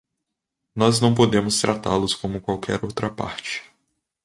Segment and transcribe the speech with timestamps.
[0.75, 3.61] Nós não podemos tratá-los como qualquer outra parte.